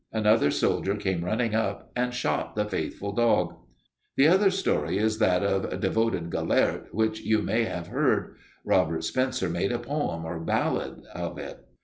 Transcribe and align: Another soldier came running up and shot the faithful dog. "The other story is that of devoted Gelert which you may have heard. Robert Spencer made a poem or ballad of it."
Another 0.11 0.49
soldier 0.49 0.95
came 0.95 1.23
running 1.23 1.53
up 1.53 1.91
and 1.95 2.11
shot 2.11 2.55
the 2.55 2.65
faithful 2.65 3.11
dog. 3.13 3.53
"The 4.17 4.29
other 4.29 4.49
story 4.49 4.97
is 4.97 5.19
that 5.19 5.43
of 5.43 5.79
devoted 5.79 6.31
Gelert 6.31 6.87
which 6.91 7.21
you 7.21 7.43
may 7.43 7.65
have 7.65 7.85
heard. 7.85 8.33
Robert 8.65 9.03
Spencer 9.03 9.47
made 9.47 9.71
a 9.71 9.77
poem 9.77 10.25
or 10.25 10.39
ballad 10.39 11.03
of 11.13 11.37
it." 11.37 11.63